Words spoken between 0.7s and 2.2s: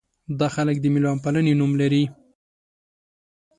د مېلمه پالنې نوم لري.